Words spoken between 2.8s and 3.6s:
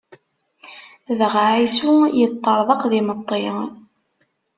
d imeṭṭi.